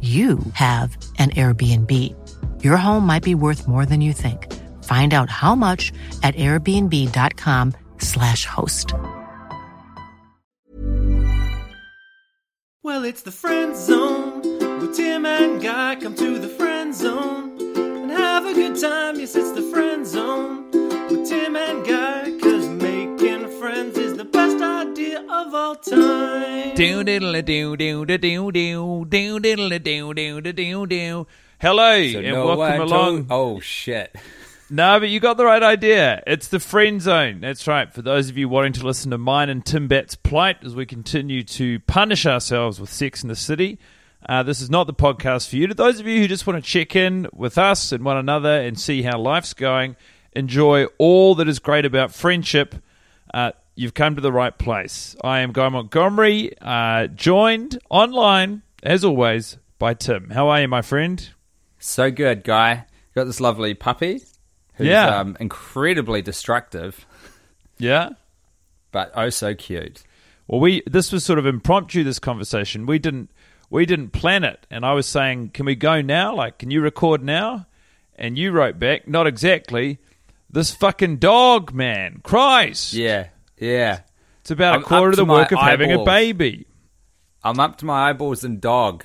[0.00, 1.92] you have an Airbnb.
[2.64, 4.50] Your home might be worth more than you think.
[4.84, 8.94] Find out how much at airbnb.com/slash host.
[12.82, 14.40] Well, it's the friend zone
[14.80, 15.96] with Tim and Guy.
[15.96, 19.20] Come to the friend zone and have a good time.
[19.20, 20.70] Yes, it's the friend zone
[21.10, 22.38] with Tim and Guy.
[22.40, 24.09] Cause making friends is
[25.14, 26.74] of all time.
[31.60, 33.26] Hello So and no welcome along.
[33.30, 34.14] Oh shit!
[34.70, 36.22] No, but you got the right idea.
[36.26, 37.40] It's the friend zone.
[37.40, 37.92] That's right.
[37.92, 40.86] For those of you wanting to listen to mine and Tim Batt's plight as we
[40.86, 43.78] continue to punish ourselves with Sex in the City,
[44.28, 45.66] uh, this is not the podcast for you.
[45.66, 48.60] To those of you who just want to check in with us and one another
[48.60, 49.96] and see how life's going,
[50.32, 52.76] enjoy all that is great about friendship.
[53.34, 55.16] Uh, you've come to the right place.
[55.22, 60.30] I am Guy Montgomery, uh, joined online as always by Tim.
[60.30, 61.28] How are you, my friend?
[61.78, 62.86] So good, guy.
[63.14, 64.22] Got this lovely puppy.
[64.74, 65.18] Who's, Yeah.
[65.20, 67.06] um, incredibly destructive,
[67.78, 68.10] Yeah.
[68.92, 70.02] but oh so cute.
[70.46, 72.02] Well, we this was sort of impromptu.
[72.04, 73.30] This conversation we didn't
[73.70, 76.34] we didn't plan it, and I was saying, "Can we go now?
[76.34, 77.66] Like, can you record now?"
[78.16, 79.98] And you wrote back, "Not exactly."
[80.52, 82.92] This fucking dog, man, Christ!
[82.94, 83.28] Yeah,
[83.60, 84.00] yeah.
[84.40, 86.66] it's about I'm a quarter of the work of having a baby.
[87.44, 89.04] I'm up to my eyeballs in dog.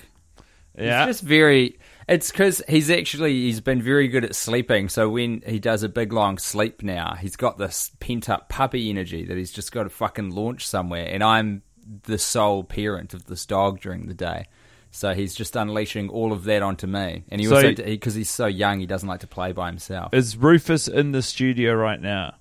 [0.77, 1.79] Yeah, It's just very.
[2.07, 4.89] It's because he's actually he's been very good at sleeping.
[4.89, 8.89] So when he does a big long sleep now, he's got this pent up puppy
[8.89, 11.07] energy that he's just got to fucking launch somewhere.
[11.09, 11.63] And I'm
[12.03, 14.45] the sole parent of this dog during the day,
[14.91, 17.23] so he's just unleashing all of that onto me.
[17.29, 20.13] And he So- also because he's so young, he doesn't like to play by himself.
[20.13, 22.35] is Rufus in the studio right now?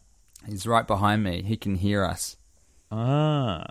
[0.47, 1.43] He's right behind me.
[1.43, 2.37] He can hear us.
[2.91, 3.67] Ah,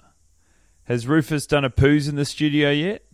[0.86, 3.06] has Rufus done a poos in the studio yet?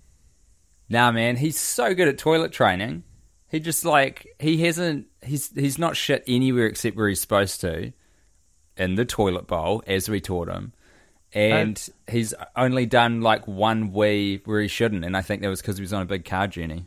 [0.90, 3.04] Nah, man, he's so good at toilet training.
[3.48, 5.08] He just like he hasn't.
[5.24, 7.94] He's he's not shit anywhere except where he's supposed to,
[8.78, 10.74] in the toilet bowl as we taught him,
[11.34, 15.62] and he's only done like one wee where he shouldn't, and I think that was
[15.62, 16.86] because he was on a big car journey.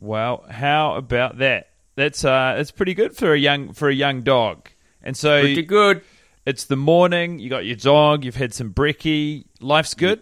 [0.00, 1.70] Well, how about that?
[1.94, 4.68] That's uh, it's pretty good for a young for a young dog.
[5.02, 6.02] And so Pretty good.
[6.46, 7.38] It's the morning.
[7.38, 8.24] You got your dog.
[8.24, 9.44] You've had some brekkie.
[9.60, 10.20] Life's good.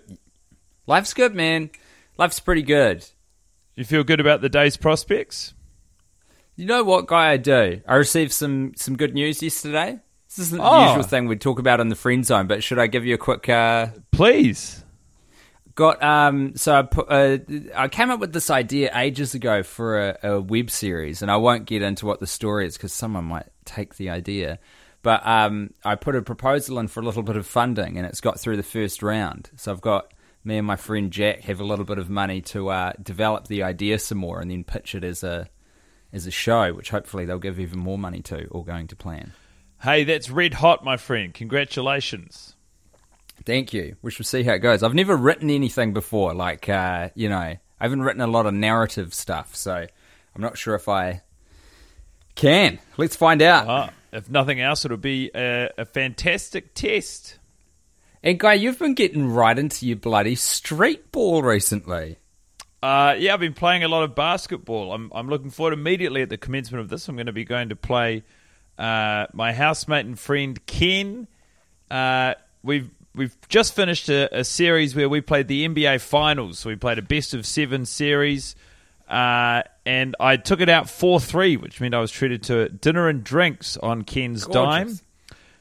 [0.87, 1.71] Life's good, man.
[2.19, 3.05] Life's pretty good.
[3.77, 5.55] You feel good about the day's prospects.
[6.57, 7.31] You know what, guy?
[7.31, 7.81] I do.
[7.89, 9.99] I received some some good news yesterday.
[10.29, 10.89] This isn't the Oh.
[10.89, 13.19] usual thing we talk about in the friend zone, but should I give you a
[13.19, 14.85] quick uh, Please.
[15.75, 17.39] Got um so I put uh,
[17.75, 21.37] I came up with this idea ages ago for a, a web series and I
[21.37, 24.59] won't get into what the story is because someone might take the idea
[25.03, 28.21] but um I put a proposal in for a little bit of funding and it's
[28.21, 31.65] got through the first round so I've got me and my friend Jack have a
[31.65, 35.05] little bit of money to uh, develop the idea some more and then pitch it
[35.05, 35.49] as a
[36.13, 39.33] as a show which hopefully they'll give even more money to or going to plan
[39.83, 41.33] Hey, that's red hot, my friend.
[41.33, 42.55] Congratulations.
[43.45, 43.97] Thank you.
[44.03, 44.83] We shall see how it goes.
[44.83, 48.55] I've never written anything before, like uh, you know, I haven't written a lot of
[48.55, 51.23] narrative stuff, so I'm not sure if I
[52.35, 52.79] can.
[52.97, 53.67] Let's find out.
[53.69, 57.39] Ah, if nothing else, it'll be a, a fantastic test.
[58.23, 62.19] And guy, you've been getting right into your bloody street ball recently.
[62.83, 64.93] Uh, yeah, I've been playing a lot of basketball.
[64.93, 67.09] I'm, I'm looking forward immediately at the commencement of this.
[67.09, 68.25] I'm going to be going to play
[68.79, 71.29] uh, my housemate and friend Ken.
[71.91, 76.59] Uh, we've we've just finished a, a series where we played the NBA Finals.
[76.59, 78.57] So we played a best of seven series.
[79.07, 83.09] Uh, and I took it out 4 3, which meant I was treated to dinner
[83.09, 85.03] and drinks on Ken's Gorgeous.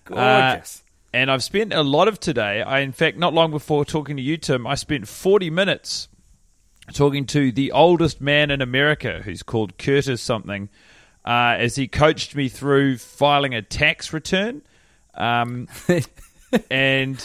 [0.09, 0.17] dime.
[0.17, 0.83] Uh, Gorgeous.
[1.13, 2.61] and I've spent a lot of today.
[2.61, 6.07] I, in fact, not long before talking to you, Tim, I spent 40 minutes
[6.93, 10.69] talking to the oldest man in America who's called Curtis something
[11.25, 14.61] uh, as he coached me through filing a tax return.
[15.13, 15.67] Um,
[16.71, 17.21] and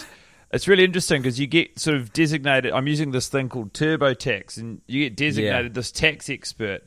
[0.54, 2.72] it's really interesting because you get sort of designated.
[2.72, 5.72] I'm using this thing called TurboTax, and you get designated Yeah.
[5.74, 6.82] this tax expert.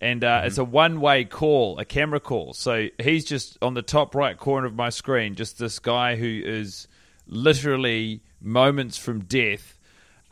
[0.00, 2.54] And uh, it's a one way call, a camera call.
[2.54, 6.42] So he's just on the top right corner of my screen, just this guy who
[6.44, 6.88] is
[7.28, 9.78] literally moments from death.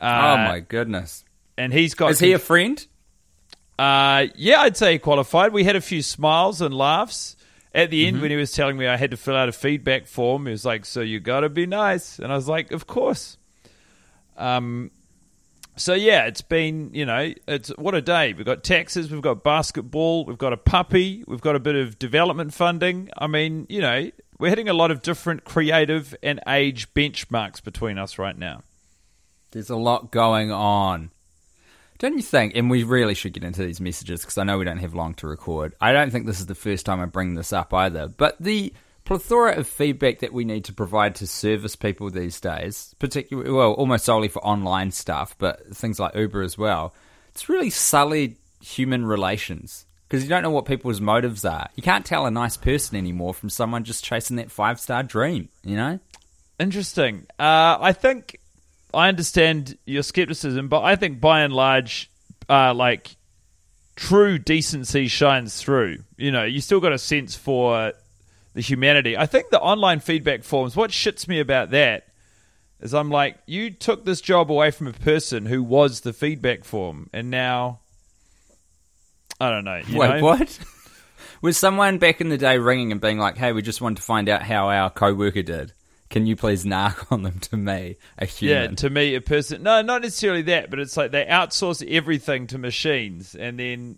[0.01, 1.23] Uh, oh my goodness.
[1.57, 2.11] And he's got.
[2.11, 2.85] Is he a friend?
[3.79, 5.53] Uh, yeah, I'd say he qualified.
[5.53, 7.35] We had a few smiles and laughs
[7.73, 10.07] at the end when he was telling me I had to fill out a feedback
[10.07, 10.45] form.
[10.45, 13.37] He was like, "So you got to be nice," and I was like, "Of course."
[14.37, 14.91] Um,
[15.75, 18.33] so yeah, it's been you know, it's what a day.
[18.33, 21.97] We've got taxes, we've got basketball, we've got a puppy, we've got a bit of
[21.97, 23.09] development funding.
[23.17, 27.97] I mean, you know, we're hitting a lot of different creative and age benchmarks between
[27.97, 28.63] us right now.
[29.51, 31.11] There's a lot going on.
[32.01, 32.55] Don't you think?
[32.55, 35.13] And we really should get into these messages because I know we don't have long
[35.15, 35.75] to record.
[35.79, 38.07] I don't think this is the first time I bring this up either.
[38.07, 38.73] But the
[39.05, 43.73] plethora of feedback that we need to provide to service people these days, particularly, well,
[43.73, 46.95] almost solely for online stuff, but things like Uber as well,
[47.29, 51.69] it's really sullied human relations because you don't know what people's motives are.
[51.75, 55.49] You can't tell a nice person anymore from someone just chasing that five star dream,
[55.63, 55.99] you know?
[56.57, 57.27] Interesting.
[57.37, 58.39] Uh, I think
[58.93, 62.09] I understand your skepticism, but I think by and large,
[62.49, 63.15] uh, like
[63.95, 65.99] true decency shines through.
[66.17, 67.93] You know, you still got a sense for
[68.53, 69.17] the humanity.
[69.17, 70.75] I think the online feedback forms.
[70.75, 72.07] What shits me about that
[72.79, 76.63] is I'm like, you took this job away from a person who was the feedback
[76.63, 77.79] form, and now
[79.39, 79.81] I don't know.
[79.87, 80.23] you Wait, know?
[80.23, 80.59] what?
[81.41, 84.03] Was someone back in the day ringing and being like, "Hey, we just wanted to
[84.03, 85.73] find out how our co-worker did.
[86.11, 88.71] Can you please narc on them to me, a human?
[88.71, 89.63] Yeah, to me, a person.
[89.63, 93.97] No, not necessarily that, but it's like they outsource everything to machines, and then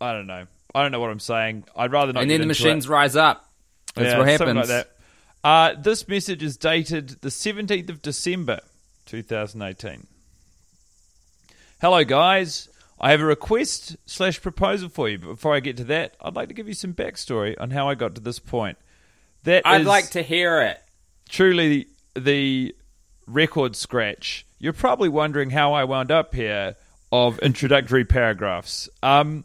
[0.00, 0.46] I don't know.
[0.74, 1.64] I don't know what I'm saying.
[1.76, 2.22] I'd rather not.
[2.22, 2.90] and then the machines it.
[2.90, 3.44] rise up.
[3.94, 4.54] That's Yeah, what happens.
[4.56, 4.88] Like that.
[5.44, 8.60] Uh, this message is dated the 17th of December,
[9.06, 10.06] 2018.
[11.80, 12.68] Hello, guys.
[13.00, 15.18] I have a request slash proposal for you.
[15.18, 17.88] But before I get to that, I'd like to give you some backstory on how
[17.88, 18.78] I got to this point.
[19.42, 20.80] That I'd is- like to hear it.
[21.28, 22.74] Truly the
[23.26, 24.46] record scratch.
[24.58, 26.76] You're probably wondering how I wound up here
[27.10, 28.88] of introductory paragraphs.
[29.02, 29.44] Um,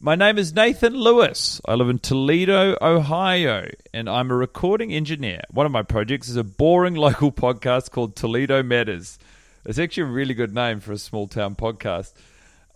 [0.00, 1.60] my name is Nathan Lewis.
[1.64, 5.42] I live in Toledo, Ohio, and I'm a recording engineer.
[5.50, 9.18] One of my projects is a boring local podcast called Toledo Matters.
[9.64, 12.12] It's actually a really good name for a small town podcast.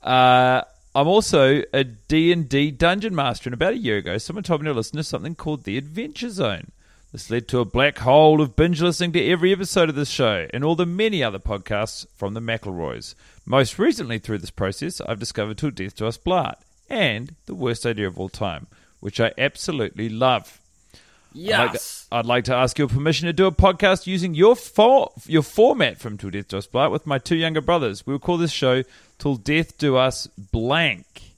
[0.02, 0.62] Uh,
[0.94, 4.74] I'm also a D&D dungeon master, and about a year ago, someone told me to
[4.74, 6.72] listen to something called The Adventure Zone.
[7.12, 10.48] This led to a black hole of binge listening to every episode of this show
[10.54, 13.14] and all the many other podcasts from the McElroys.
[13.44, 16.54] Most recently, through this process, I've discovered Till Death Do Us Blart
[16.88, 18.66] and The Worst Idea of All Time,
[19.00, 20.58] which I absolutely love.
[20.94, 20.98] I'd
[21.38, 22.06] like, to, Yes.
[22.10, 25.98] I'd like to ask your permission to do a podcast using your for, your format
[25.98, 28.06] from Till Death Do Us Blart with my two younger brothers.
[28.06, 28.84] We'll call this show
[29.18, 31.31] Till Death Do Us Blank.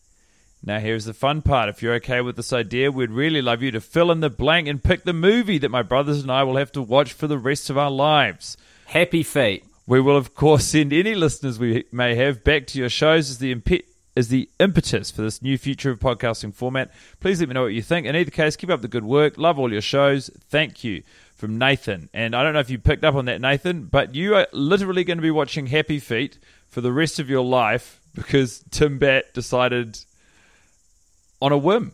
[0.66, 1.68] Now, here's the fun part.
[1.68, 4.66] If you're okay with this idea, we'd really love you to fill in the blank
[4.66, 7.36] and pick the movie that my brothers and I will have to watch for the
[7.36, 8.56] rest of our lives.
[8.86, 9.64] Happy feet.
[9.86, 13.38] We will, of course, send any listeners we may have back to your shows as
[13.38, 13.84] the impe-
[14.16, 16.90] as the impetus for this new future of podcasting format.
[17.20, 18.06] Please let me know what you think.
[18.06, 19.36] In either case, keep up the good work.
[19.36, 20.30] Love all your shows.
[20.48, 21.02] Thank you.
[21.34, 22.08] From Nathan.
[22.14, 25.04] And I don't know if you picked up on that, Nathan, but you are literally
[25.04, 29.34] going to be watching Happy Feet for the rest of your life because Tim Batt
[29.34, 29.98] decided
[31.44, 31.92] on a whim.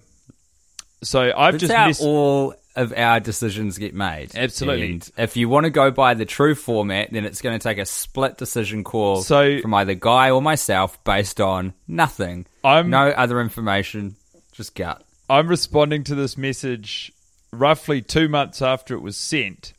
[1.02, 2.02] So I've That's just how missed.
[2.02, 4.30] all of our decisions get made.
[4.36, 4.92] Absolutely.
[4.92, 7.78] And if you want to go by the true format, then it's going to take
[7.78, 12.46] a split decision call So- from either Guy or myself based on nothing.
[12.62, 14.14] I'm- no other information,
[14.52, 15.02] just gut.
[15.28, 17.12] I'm responding to this message
[17.52, 19.72] roughly two months after it was sent.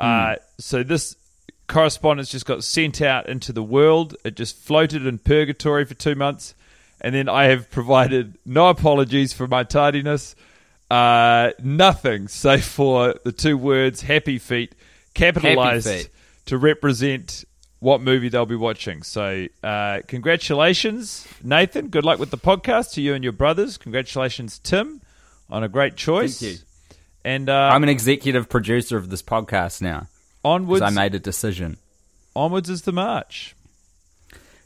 [0.00, 1.14] Uh, so this
[1.68, 4.16] correspondence just got sent out into the world.
[4.24, 6.54] It just floated in purgatory for two months,
[7.00, 10.34] and then I have provided no apologies for my tardiness,
[10.90, 14.74] uh, nothing save for the two words "happy feet"
[15.14, 16.10] capitalized Happy feet.
[16.46, 17.44] to represent
[17.80, 19.02] what movie they'll be watching.
[19.02, 21.88] So, uh, congratulations, Nathan.
[21.88, 23.76] Good luck with the podcast to you and your brothers.
[23.78, 25.00] Congratulations, Tim,
[25.48, 26.40] on a great choice.
[26.40, 26.58] Thank you.
[27.24, 30.08] And uh, I'm an executive producer of this podcast now
[30.44, 31.76] onwards, I made a decision.
[32.34, 33.54] onwards is the march.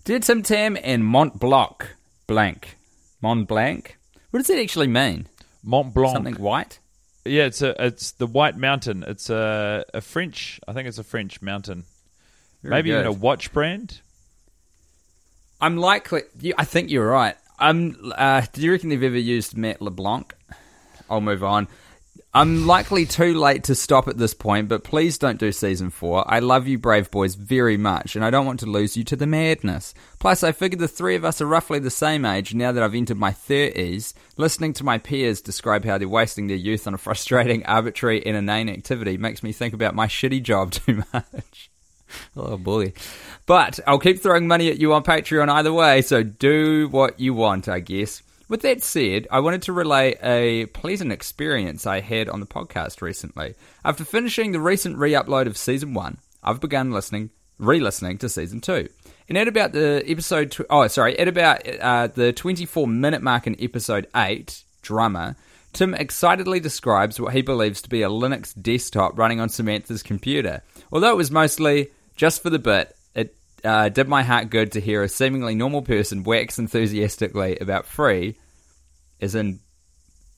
[0.05, 1.97] Dear Tim Tam and Mont Blanc,
[2.33, 2.77] Blanc.
[3.21, 3.99] Mont Blanc.
[4.31, 5.27] What does it actually mean?
[5.62, 6.17] Mont Blanc.
[6.17, 6.79] Something white?
[7.25, 9.05] Yeah, it's a it's the White Mountain.
[9.07, 10.59] It's a a French.
[10.67, 11.85] I think it's a French mountain.
[12.62, 14.01] Very Maybe even a watch brand.
[15.61, 16.23] I'm likely.
[16.59, 17.37] I think you're right.
[17.59, 18.12] I'm.
[18.17, 20.35] Uh, do you reckon they've ever used Matt LeBlanc?
[21.11, 21.69] I'll move on.
[22.35, 26.25] I'm likely too late to stop at this point, but please don't do season four.
[26.27, 29.17] I love you, Brave Boys, very much, and I don't want to lose you to
[29.17, 29.93] the madness.
[30.19, 32.95] Plus, I figure the three of us are roughly the same age now that I've
[32.95, 34.15] entered my 30s.
[34.39, 38.35] Listening to my peers describe how they're wasting their youth on a frustrating, arbitrary, and
[38.35, 41.71] inane activity makes me think about my shitty job too much.
[42.35, 42.95] Oh bully.
[43.45, 47.35] But I'll keep throwing money at you on Patreon either way, so do what you
[47.35, 48.23] want, I guess.
[48.53, 53.01] With that said, I wanted to relay a pleasant experience I had on the podcast
[53.01, 53.55] recently.
[53.83, 58.29] After finishing the recent re upload of season one, I've begun listening, re listening to
[58.29, 58.91] season two.
[59.27, 63.47] And at about the episode, tw- oh, sorry, at about uh, the 24 minute mark
[63.47, 65.35] in episode 8, Drummer,
[65.73, 70.61] Tim excitedly describes what he believes to be a Linux desktop running on Samantha's computer.
[70.93, 74.81] Although it was mostly just for the bit, it uh, did my heart good to
[74.83, 78.37] hear a seemingly normal person wax enthusiastically about free,
[79.23, 79.61] as in,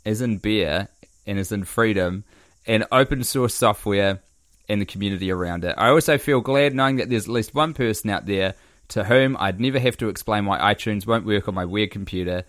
[0.06, 0.88] as in beer,
[1.26, 2.22] and is in freedom,
[2.66, 4.20] and open source software
[4.68, 5.74] and the community around it.
[5.76, 8.54] I also feel glad knowing that there's at least one person out there
[8.88, 12.44] to whom I'd never have to explain why iTunes won't work on my weird computer.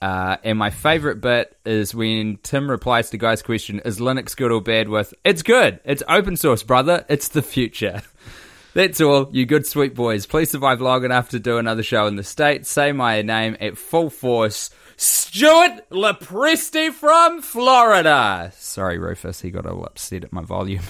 [0.00, 4.52] Uh, and my favorite bit is when Tim replies to Guy's question, Is Linux good
[4.52, 4.88] or bad?
[4.88, 5.80] with, It's good.
[5.84, 7.04] It's open source, brother.
[7.08, 8.02] It's the future.
[8.74, 10.26] That's all, you good sweet boys.
[10.26, 12.68] Please survive long enough to do another show in the States.
[12.68, 14.70] Say my name at full force.
[14.96, 18.52] Stuart Lepresti from Florida.
[18.54, 20.82] Sorry, Rufus, he got all upset at my volume.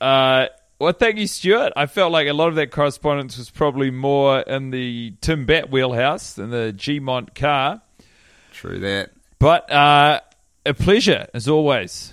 [0.00, 1.72] Uh, well, thank you, Stuart.
[1.76, 5.70] I felt like a lot of that correspondence was probably more in the Tim Batt
[5.70, 7.80] wheelhouse than the Gmont car.
[8.52, 9.12] True that.
[9.38, 10.20] But uh,
[10.66, 12.12] a pleasure, as always.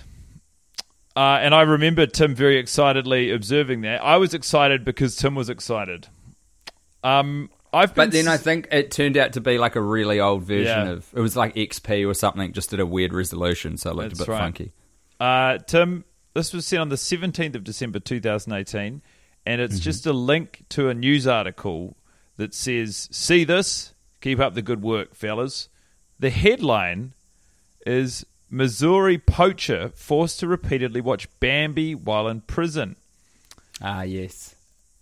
[1.14, 4.02] Uh, and I remember Tim very excitedly observing that.
[4.02, 6.08] I was excited because Tim was excited.
[7.04, 10.42] Um, I've But then I think it turned out to be like a really old
[10.42, 10.92] version Yeah.
[10.92, 14.08] of it was like XP or something, just at a weird resolution, so it looked
[14.10, 14.38] That's a bit right.
[14.40, 14.72] funky.
[15.18, 19.00] Uh, Tim, this was sent on the 17th of December 2018,
[19.46, 19.82] and it's Mm-hmm.
[19.82, 21.96] just a link to a news article
[22.36, 23.94] that says, See this?
[24.20, 25.68] Keep up the good work, fellas.
[26.18, 27.12] The headline
[27.86, 32.96] is Missouri poacher forced to repeatedly watch Bambi while in prison.
[33.80, 34.54] Ah, yes.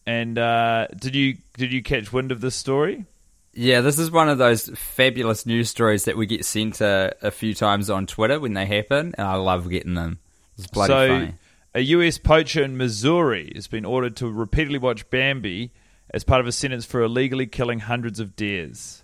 [0.06, 3.04] And uh, did you did you catch wind of this story?
[3.52, 7.30] Yeah, this is one of those fabulous news stories that we get sent a, a
[7.30, 10.20] few times on Twitter when they happen, and I love getting them.
[10.56, 11.34] It's bloody so, funny.
[11.74, 12.18] a U.S.
[12.18, 15.72] poacher in Missouri has been ordered to repeatedly watch Bambi
[16.14, 19.02] as part of a sentence for illegally killing hundreds of deers.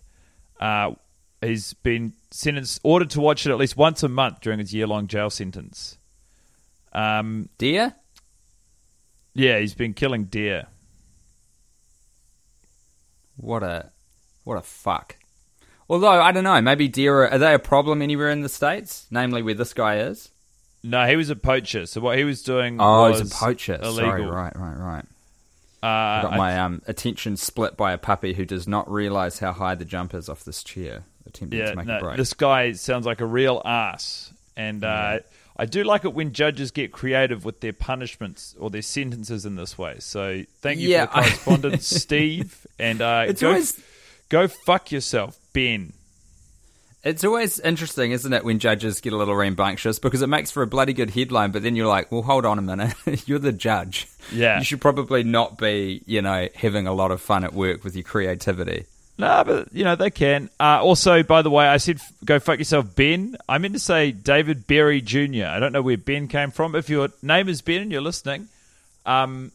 [0.60, 0.92] Uh,
[1.40, 5.08] he's been sentenced, ordered to watch it at least once a month during his year-long
[5.08, 5.98] jail sentence.
[6.92, 7.94] Um, Deer?
[9.34, 10.66] yeah, he's been killing deer.
[13.36, 13.90] What a
[14.44, 15.16] what a fuck.
[15.88, 19.06] Although I don't know, maybe deer are, are they a problem anywhere in the states?
[19.10, 20.30] Namely, where this guy is.
[20.82, 21.86] No, he was a poacher.
[21.86, 23.74] So what he was doing Oh, was he's a poacher.
[23.82, 23.94] illegal.
[23.96, 25.04] Sorry, right, right, right.
[25.82, 29.38] Uh, I got I- my um, attention split by a puppy who does not realise
[29.38, 32.16] how high the jump is off this chair, attempting yeah, to make no, a break.
[32.16, 35.18] this guy sounds like a real ass, and uh,
[35.58, 39.56] I do like it when judges get creative with their punishments or their sentences in
[39.56, 39.96] this way.
[40.00, 43.80] So thank you Yeah, for the correspondence, Steve, and uh, It's go always-
[44.28, 45.92] go fuck yourself, Ben.
[47.04, 50.62] It's always interesting, isn't it, when judges get a little rambunctious because it makes for
[50.62, 52.94] a bloody good headline, but then you're like, well, hold on a minute.
[53.28, 54.08] you're the judge.
[54.32, 54.58] Yeah.
[54.58, 57.94] You should probably not be, you know, having a lot of fun at work with
[57.94, 58.86] your creativity.
[59.18, 60.50] No, but you know they can.
[60.60, 63.36] Uh, also, by the way, I said f- go fuck yourself, Ben.
[63.48, 65.46] I meant to say David Berry Jr.
[65.46, 66.74] I don't know where Ben came from.
[66.74, 68.48] If your name is Ben and you're listening,
[69.06, 69.52] um,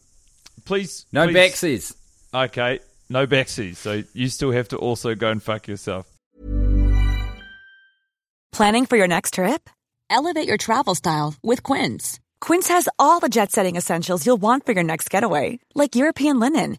[0.64, 1.94] please No please, backsies.
[2.34, 3.76] Okay, no backsies.
[3.76, 6.06] So you still have to also go and fuck yourself.
[8.52, 9.70] Planning for your next trip?
[10.10, 12.20] Elevate your travel style with Quince.
[12.40, 16.38] Quince has all the jet setting essentials you'll want for your next getaway, like European
[16.40, 16.78] linen,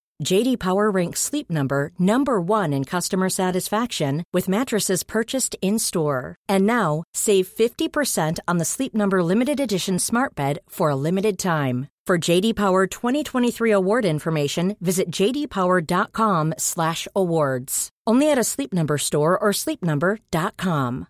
[0.23, 6.35] JD Power ranks Sleep Number number 1 in customer satisfaction with mattresses purchased in-store.
[6.47, 11.39] And now, save 50% on the Sleep Number limited edition Smart Bed for a limited
[11.39, 11.87] time.
[12.05, 17.89] For JD Power 2023 award information, visit jdpower.com/awards.
[18.07, 21.07] Only at a Sleep Number store or sleepnumber.com.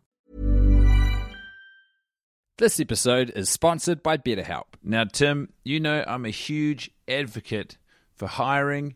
[2.57, 4.75] This episode is sponsored by BetterHelp.
[4.83, 7.79] Now, Tim, you know I'm a huge advocate
[8.13, 8.95] for hiring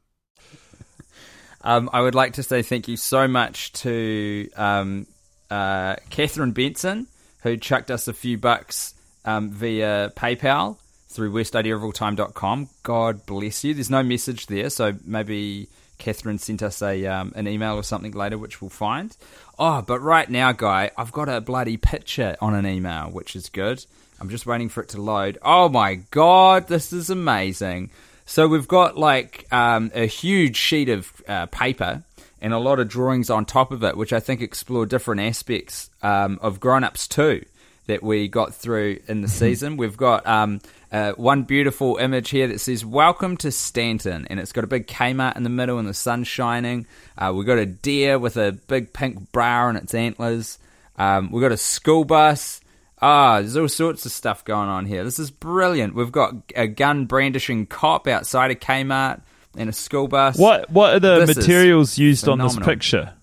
[1.63, 5.07] Um, I would like to say thank you so much to um,
[5.49, 7.07] uh, Catherine Benson,
[7.43, 8.93] who chucked us a few bucks
[9.25, 10.77] um, via PayPal
[11.09, 12.69] through worstideaofalltime.com.
[12.83, 13.73] God bless you.
[13.73, 18.13] There's no message there, so maybe Catherine sent us a um, an email or something
[18.13, 19.15] later, which we'll find.
[19.59, 23.49] Oh, but right now, guy, I've got a bloody picture on an email, which is
[23.49, 23.85] good.
[24.19, 25.37] I'm just waiting for it to load.
[25.43, 27.91] Oh my god, this is amazing.
[28.31, 32.01] So we've got like um, a huge sheet of uh, paper
[32.39, 35.89] and a lot of drawings on top of it, which I think explore different aspects
[36.01, 37.43] um, of Grown Ups too
[37.87, 39.75] that we got through in the season.
[39.75, 40.61] We've got um,
[40.93, 44.87] uh, one beautiful image here that says "Welcome to Staunton," and it's got a big
[44.87, 46.87] Kmart in the middle and the sun shining.
[47.17, 50.57] Uh, we've got a deer with a big pink brow on its antlers.
[50.97, 52.60] Um, we've got a school bus.
[53.01, 55.03] Ah, there's all sorts of stuff going on here.
[55.03, 55.95] This is brilliant.
[55.95, 59.21] We've got a gun brandishing cop outside of Kmart
[59.57, 60.37] and a school bus.
[60.37, 63.13] What what are the This materials used on this picture?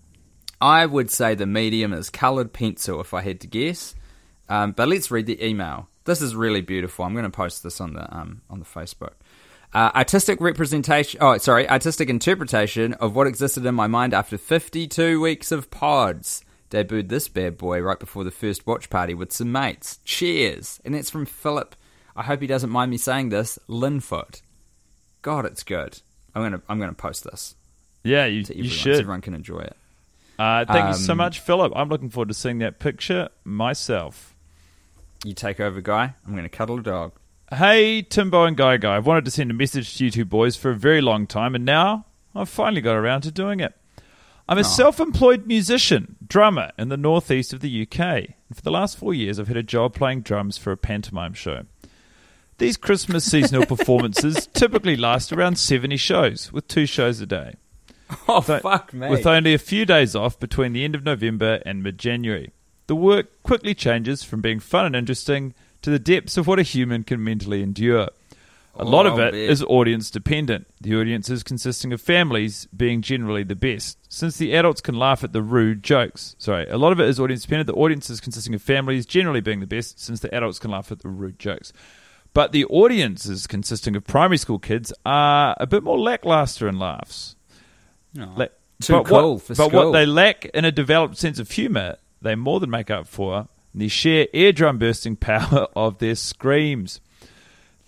[0.61, 3.95] I would say the medium is coloured pencil, if I had to guess.
[4.49, 5.89] Um, but let's read the email.
[6.05, 7.05] This is really beautiful.
[7.05, 9.13] I'm going to post this on the um, on the Facebook.
[9.73, 11.19] Uh, artistic representation.
[11.23, 16.43] Oh, sorry, artistic interpretation of what existed in my mind after 52 weeks of pods.
[16.71, 19.99] Debuted this bad boy right before the first watch party with some mates.
[20.05, 21.75] Cheers, and that's from Philip.
[22.15, 23.59] I hope he doesn't mind me saying this.
[23.69, 24.43] Linfoot.
[25.23, 26.01] God, it's good.
[26.35, 27.55] I'm gonna I'm gonna post this
[28.05, 29.01] Yeah, you, you everyone so should.
[29.01, 29.77] everyone can enjoy it.
[30.39, 31.73] Uh, thank you so Um, much, Philip.
[31.75, 34.35] I'm looking forward to seeing that picture myself.
[35.25, 36.15] You take over, guy.
[36.27, 37.13] I'm gonna cuddle a dog.
[37.51, 38.95] Hey, Timbo and Guy Guy.
[38.97, 41.55] I've wanted to send a message to you two boys for a very long time,
[41.55, 42.05] and now
[42.35, 43.75] I've finally got around to doing it.
[44.49, 48.01] I'm a self employed musician, drummer in the northeast of the UK.
[48.01, 51.35] And for the last four years, I've had a job playing drums for a pantomime
[51.35, 51.65] show.
[52.57, 57.57] These Christmas seasonal performances typically last around 70 shows, with two shows a day.
[58.27, 59.11] Oh fuck me!
[59.11, 62.53] With only a few days off between the end of November and mid January.
[62.87, 66.63] The work quickly changes from being fun and interesting to the depths of what a
[66.63, 68.09] human can mentally endure.
[68.81, 69.41] A lot of Oh, it man.
[69.51, 74.81] is audience dependent, the audiences consisting of families being generally the best, since the adults
[74.81, 76.37] can laugh at the rude jokes.
[76.39, 79.61] Sorry, a lot of it is audience dependent, the audiences consisting of families generally being
[79.61, 81.73] the best, since the adults can laugh at the rude jokes.
[82.35, 87.35] But the audiences consisting of primary school kids are a bit more lackluster in laughs.
[88.15, 88.47] La-
[88.81, 89.87] Too but cool what, for But school.
[89.87, 93.49] what they lack in a developed sense of humour, they more than make up for
[93.75, 97.01] in the sheer eardrum bursting power of their screams.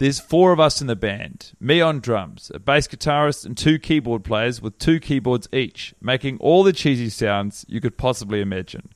[0.01, 3.79] There's four of us in the band me on drums, a bass guitarist, and two
[3.79, 8.89] keyboard players with two keyboards each, making all the cheesy sounds you could possibly imagine.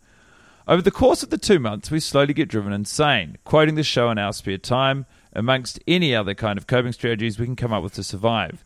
[0.67, 4.09] Over the course of the two months, we slowly get driven insane, quoting the show
[4.09, 7.83] in our spare time, amongst any other kind of coping strategies we can come up
[7.83, 8.65] with to survive.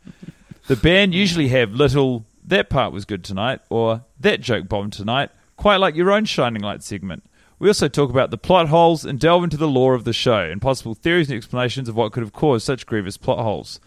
[0.68, 5.30] The band usually have little, that part was good tonight, or that joke bombed tonight,
[5.56, 7.24] quite like your own Shining Light segment.
[7.58, 10.40] We also talk about the plot holes and delve into the lore of the show
[10.40, 13.80] and possible theories and explanations of what could have caused such grievous plot holes.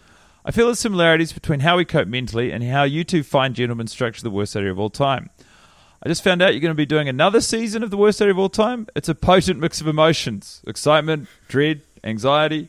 [0.44, 3.86] I feel the similarities between how we cope mentally and how you two fine gentlemen
[3.86, 5.30] structure the worst idea of all time.
[6.02, 8.32] I just found out you're going to be doing another season of the worst idea
[8.32, 8.88] of all time.
[8.94, 12.68] It's a potent mix of emotions excitement, dread, anxiety.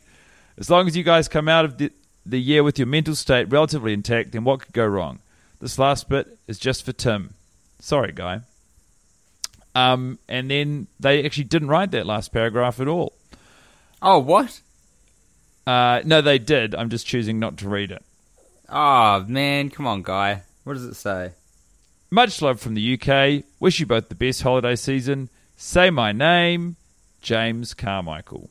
[0.58, 1.92] As long as you guys come out of the,
[2.26, 5.20] the year with your mental state relatively intact, then what could go wrong?
[5.60, 7.34] This last bit is just for Tim.
[7.80, 8.42] Sorry, guy.
[9.76, 13.14] Um, and then they actually didn't write that last paragraph at all.
[14.02, 14.62] Oh, what?
[15.66, 16.76] Uh, no, they did.
[16.76, 18.04] I'm just choosing not to read it.
[18.70, 19.70] Oh, man.
[19.70, 20.44] Come on, guy.
[20.64, 21.32] What does it say?
[22.12, 23.44] Much love from the UK.
[23.60, 25.30] Wish you both the best holiday season.
[25.56, 26.76] Say my name,
[27.22, 28.50] James Carmichael.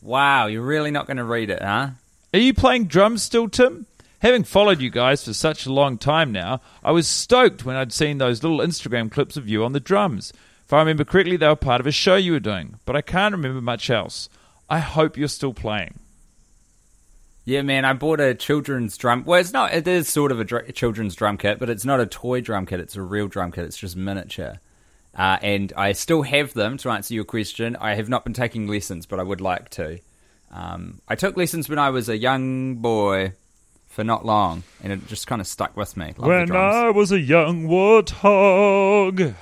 [0.00, 1.90] Wow, you're really not going to read it, huh?
[2.34, 3.86] Are you playing drums still, Tim?
[4.22, 7.92] Having followed you guys for such a long time now, I was stoked when I'd
[7.92, 10.32] seen those little Instagram clips of you on the drums.
[10.64, 13.00] If I remember correctly, they were part of a show you were doing, but I
[13.00, 14.28] can't remember much else.
[14.70, 15.98] I hope you're still playing.
[17.44, 19.24] Yeah, man, I bought a children's drum.
[19.24, 19.74] Well, it's not.
[19.74, 22.64] It is sort of a dr- children's drum kit, but it's not a toy drum
[22.64, 22.78] kit.
[22.78, 23.64] It's a real drum kit.
[23.64, 24.60] It's just miniature.
[25.16, 26.76] Uh, and I still have them.
[26.78, 29.98] To answer your question, I have not been taking lessons, but I would like to.
[30.52, 33.32] Um, I took lessons when I was a young boy,
[33.92, 36.14] for not long, and it just kind of stuck with me.
[36.16, 36.56] Love when.
[36.56, 39.34] I was a young warthog.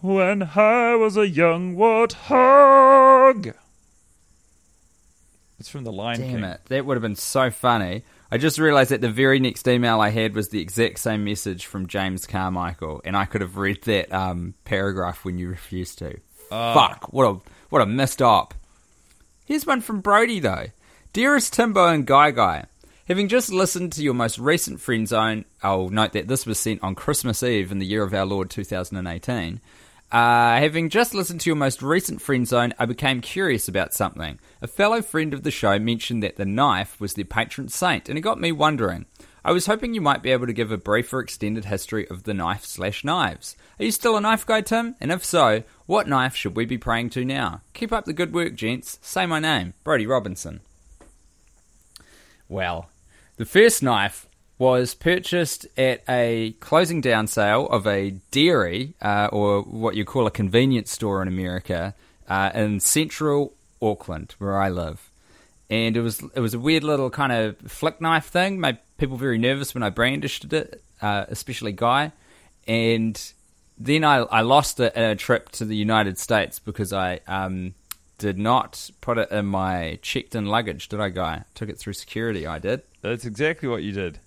[0.00, 3.54] When I was a young warthog.
[5.60, 6.44] It's from the Lion Damn King.
[6.44, 8.02] it, that would have been so funny.
[8.30, 11.66] I just realised that the very next email I had was the exact same message
[11.66, 16.18] from James Carmichael, and I could have read that um, paragraph when you refused to.
[16.48, 17.12] Fuck!
[17.12, 18.54] What a what a missed op.
[19.44, 20.66] Here's one from Brody though.
[21.14, 22.64] Dearest Timbo and Guy Guy,
[23.06, 26.82] having just listened to your most recent friend zone, I'll note that this was sent
[26.82, 29.60] on Christmas Eve in the year of our Lord 2018.
[30.10, 34.40] Uh, having just listened to your most recent friend zone, I became curious about something.
[34.60, 38.18] A fellow friend of the show mentioned that the knife was their patron saint, and
[38.18, 39.06] it got me wondering.
[39.44, 42.24] I was hoping you might be able to give a brief or extended history of
[42.24, 43.54] the knife slash knives.
[43.78, 44.96] Are you still a knife guy, Tim?
[45.00, 47.60] And if so, what knife should we be praying to now?
[47.72, 48.98] Keep up the good work, gents.
[49.00, 50.58] Say my name, Brody Robinson.
[52.54, 52.88] Well,
[53.36, 59.62] the first knife was purchased at a closing down sale of a dairy, uh, or
[59.62, 61.96] what you call a convenience store in America,
[62.28, 65.10] uh, in central Auckland, where I live.
[65.68, 68.60] And it was it was a weird little kind of flick knife thing.
[68.60, 72.12] Made people very nervous when I brandished it, uh, especially Guy.
[72.68, 73.20] And
[73.76, 77.74] then I, I lost it in a trip to the United States because I um,
[78.24, 81.44] did not put it in my checked in luggage, did I, Guy?
[81.54, 82.80] Took it through security, I did.
[83.02, 84.18] That's exactly what you did.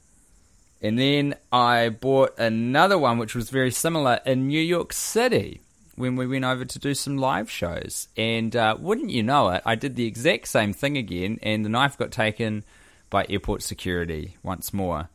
[0.84, 5.62] And then I bought another one which was very similar in New York City
[5.96, 8.08] when we went over to do some live shows.
[8.16, 11.70] And uh, wouldn't you know it, I did the exact same thing again, and the
[11.70, 12.66] knife got taken
[13.10, 15.10] by airport security once more.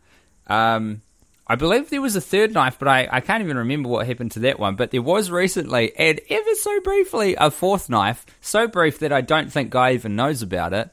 [0.49, 1.03] Um,
[1.46, 4.33] I believe there was a third knife, but I, I can't even remember what happened
[4.33, 4.76] to that one.
[4.76, 9.20] But there was recently, and ever so briefly, a fourth knife, so brief that I
[9.20, 10.92] don't think Guy even knows about it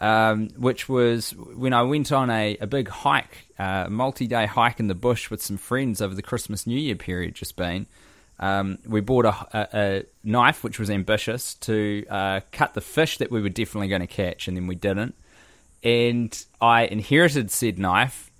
[0.00, 4.46] um, which was when I went on a, a big hike, uh, a multi day
[4.46, 7.86] hike in the bush with some friends over the Christmas New Year period just been.
[8.40, 13.18] Um, we bought a, a, a knife which was ambitious to uh, cut the fish
[13.18, 15.16] that we were definitely going to catch, and then we didn't.
[15.82, 18.30] And I inherited said knife,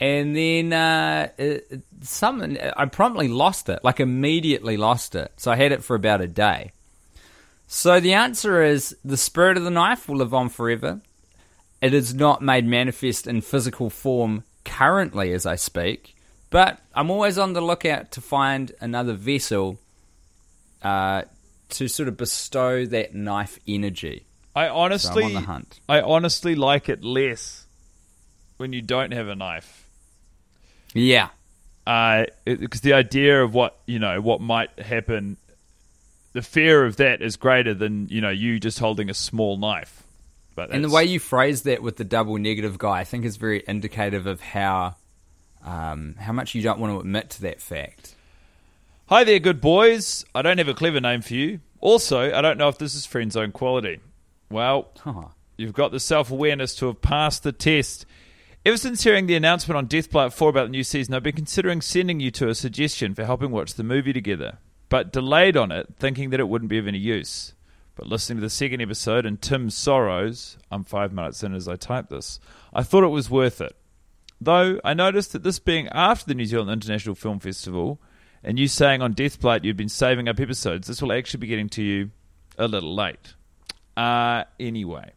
[0.00, 5.32] and then uh, it, some I promptly lost it, like immediately lost it.
[5.36, 6.72] So I had it for about a day.
[7.66, 11.00] So the answer is the spirit of the knife will live on forever.
[11.80, 16.14] It is not made manifest in physical form currently as I speak,
[16.50, 19.78] but I'm always on the lookout to find another vessel
[20.82, 21.22] uh,
[21.70, 24.26] to sort of bestow that knife energy.
[24.54, 25.80] I honestly, on the hunt.
[25.88, 27.66] I honestly like it less
[28.56, 29.85] when you don't have a knife.
[30.96, 31.28] Yeah.
[32.44, 35.36] because the idea of what you know what might happen,
[36.32, 40.02] the fear of that is greater than you know you just holding a small knife.
[40.54, 43.36] But And the way you phrase that with the double negative guy, I think is
[43.36, 44.94] very indicative of how
[45.64, 48.14] um, how much you don't want to admit to that fact.
[49.08, 50.24] Hi there, good boys.
[50.34, 51.60] I don't have a clever name for you.
[51.80, 54.00] Also, I don't know if this is friend zone quality.
[54.50, 55.26] Well, Huh.
[55.56, 58.06] you've got the self awareness to have passed the test.
[58.66, 61.36] Ever since hearing the announcement on Death Blart 4 about the new season, I've been
[61.36, 65.70] considering sending you to a suggestion for helping watch the movie together, but delayed on
[65.70, 67.54] it, thinking that it wouldn't be of any use.
[67.94, 71.76] But listening to the second episode and Tim's sorrows, I'm five minutes in as I
[71.76, 72.40] type this,
[72.74, 73.76] I thought it was worth it.
[74.40, 78.00] Though I noticed that this being after the New Zealand International Film Festival,
[78.42, 81.46] and you saying on Death Blart you'd been saving up episodes, this will actually be
[81.46, 82.10] getting to you
[82.58, 83.34] a little late.
[83.96, 85.12] Uh, anyway.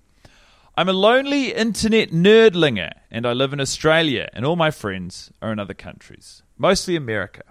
[0.80, 5.52] I'm a lonely internet nerdlinger, and I live in Australia, and all my friends are
[5.52, 7.44] in other countries, mostly America.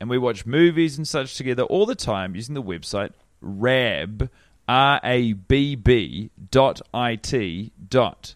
[0.00, 3.12] And we watch movies and such together all the time using the website
[3.42, 4.30] Rabb,
[4.66, 8.34] R A B B dot I T dot.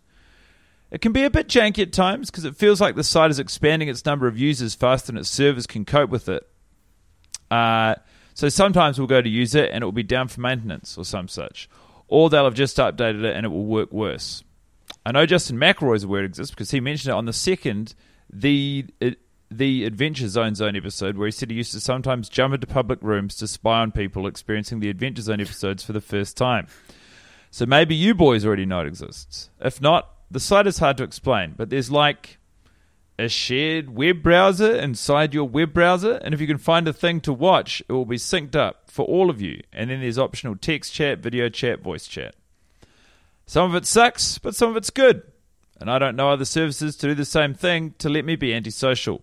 [0.91, 3.39] It can be a bit janky at times because it feels like the site is
[3.39, 6.47] expanding its number of users faster than its servers can cope with it.
[7.51, 7.95] Uh,
[8.35, 11.07] so sometimes we'll go to use it and it will be down for maintenance or
[11.07, 11.67] some such.
[12.09, 14.45] Or they'll have just updated it and it will work worse.
[15.07, 17.95] I know Justin McElroy is aware it exists because he mentioned it on the second
[18.31, 19.11] the uh,
[19.51, 22.99] the Adventure Zone Zone episode where he said he used to sometimes jump into public
[23.03, 26.67] rooms to spy on people experiencing the Adventure Zone episodes for the first time.
[27.51, 29.51] So maybe you boys already know it exists.
[29.61, 32.39] If not, the site is hard to explain, but there's like
[33.19, 37.21] a shared web browser inside your web browser, and if you can find a thing
[37.21, 39.61] to watch, it will be synced up for all of you.
[39.73, 42.35] And then there's optional text chat, video chat, voice chat.
[43.47, 45.23] Some of it sucks, but some of it's good.
[45.81, 48.55] And I don't know other services to do the same thing to let me be
[48.55, 49.23] antisocial.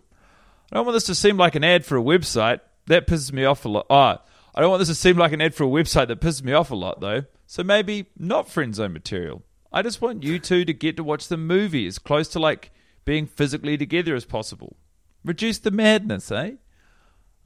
[0.71, 2.59] I don't want this to seem like an ad for a website.
[2.87, 3.87] That pisses me off a lot.
[3.89, 4.17] Oh,
[4.53, 6.53] I don't want this to seem like an ad for a website that pisses me
[6.53, 7.23] off a lot, though.
[7.45, 9.43] So maybe not friend zone material.
[9.73, 12.71] I just want you two to get to watch the movie as close to like
[13.11, 14.77] being physically together as possible.
[15.25, 16.51] Reduce the madness, eh?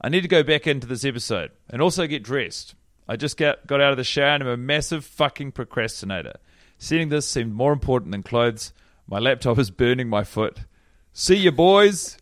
[0.00, 2.76] I need to go back into this episode and also get dressed.
[3.08, 6.34] I just got, got out of the shower and I'm a massive fucking procrastinator.
[6.78, 8.72] Seeing this seemed more important than clothes.
[9.08, 10.58] My laptop is burning my foot.
[11.12, 12.16] See you, boys.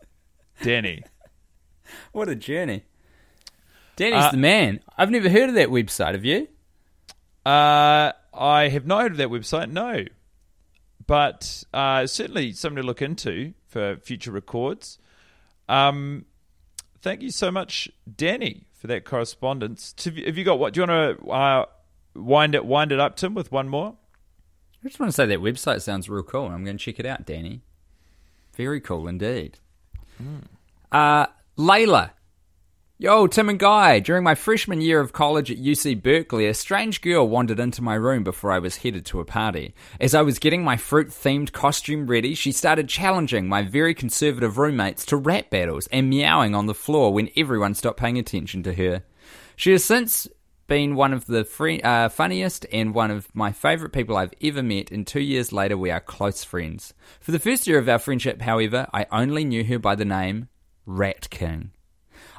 [0.62, 1.02] Danny.
[2.12, 2.84] What a journey.
[3.96, 4.80] Danny's Uh, the man.
[4.96, 6.48] I've never heard of that website, have you?
[7.44, 10.06] Uh, I have not heard of that website, no.
[11.06, 14.98] But uh, certainly something to look into for future records.
[15.68, 16.24] Um,
[17.02, 19.94] thank you so much, Danny, for that correspondence.
[20.04, 20.72] Have you got what?
[20.72, 21.64] Do you want to uh,
[22.14, 23.96] wind it wind it up, Tim, with one more?
[24.82, 26.46] I just want to say that website sounds real cool.
[26.46, 27.62] I'm going to check it out, Danny.
[28.54, 29.58] Very cool indeed.
[30.92, 31.26] Uh,
[31.58, 32.10] Layla.
[32.96, 33.98] Yo, Tim and Guy.
[33.98, 37.96] During my freshman year of college at UC Berkeley, a strange girl wandered into my
[37.96, 39.74] room before I was headed to a party.
[39.98, 44.58] As I was getting my fruit themed costume ready, she started challenging my very conservative
[44.58, 48.74] roommates to rap battles and meowing on the floor when everyone stopped paying attention to
[48.74, 49.02] her.
[49.56, 50.28] She has since
[50.68, 54.62] been one of the free, uh, funniest and one of my favourite people I've ever
[54.62, 56.94] met, and two years later we are close friends.
[57.18, 60.48] For the first year of our friendship, however, I only knew her by the name
[60.86, 61.72] Rat King.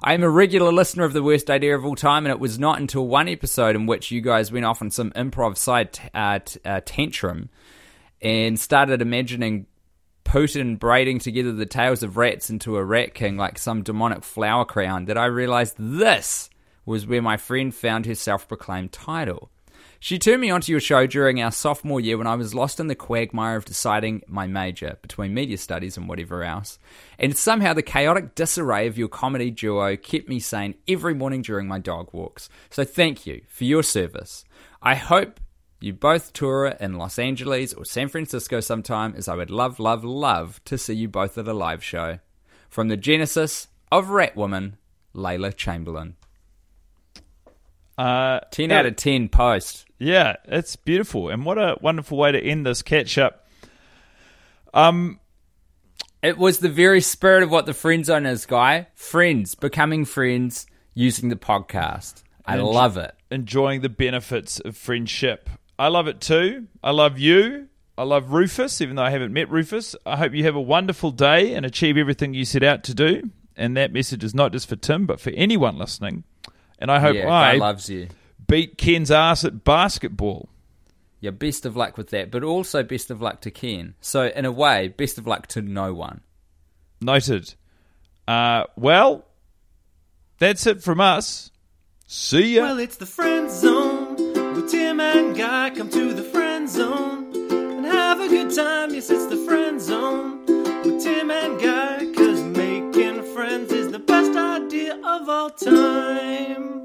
[0.08, 2.60] I am a regular listener of The Worst Idea of All Time, and it was
[2.60, 6.04] not until one episode in which you guys went off on some improv side t-
[6.14, 7.50] uh, t- uh, tantrum
[8.22, 9.66] and started imagining
[10.24, 14.64] Putin braiding together the tails of rats into a rat king like some demonic flower
[14.64, 16.52] crown that I realized this
[16.86, 19.50] was where my friend found her self proclaimed title.
[20.06, 22.86] She turned me onto your show during our sophomore year when I was lost in
[22.86, 26.78] the quagmire of deciding my major between media studies and whatever else.
[27.18, 31.68] And somehow the chaotic disarray of your comedy duo kept me sane every morning during
[31.68, 32.50] my dog walks.
[32.70, 34.46] So thank you for your service.
[34.80, 35.40] I hope
[35.80, 40.04] you both tour in Los Angeles or San Francisco sometime, as I would love, love,
[40.04, 42.20] love to see you both at a live show.
[42.70, 44.78] From the genesis of Rat Woman,
[45.16, 46.16] Layla Chamberlain.
[47.98, 49.85] Uh, 10 yeah, out of 10 post.
[49.98, 53.48] Yeah, it's beautiful, and what a wonderful way to end this catch up.
[54.74, 55.20] Um,
[56.22, 58.88] It was the very spirit of what the friend zone is, guy.
[58.96, 62.24] Friends, becoming friends using the podcast.
[62.46, 63.14] I And- love it.
[63.32, 65.50] enjoying the benefits of friendship.
[65.78, 66.68] I love it too.
[66.84, 67.68] I love you.
[67.98, 69.96] I love Rufus, even though I haven't met Rufus.
[70.06, 73.30] I hope you have a wonderful day and achieve everything you set out to do.
[73.58, 76.24] And that message is not just for Tim, but for anyone listening.
[76.80, 78.08] And I hope yeah, I loves you.
[78.48, 80.50] Beat Ken's ass at basketball.
[81.20, 83.96] Yeah, best of luck with that, but also best of luck to Ken.
[84.02, 86.22] So, in a way, best of luck to no one.
[87.02, 87.56] Noted.
[88.28, 89.26] Uh, well,
[90.40, 91.52] that's it from us.
[92.08, 92.64] See ya.
[92.64, 94.16] Well, it's the friend zone
[94.54, 95.72] with Tim and Guy.
[95.72, 98.94] Come to the friend zone and have a good time.
[98.94, 102.06] Yes, it's the friend zone with Tim and Guy.
[102.14, 106.85] Cause making friends is the best idea of all time.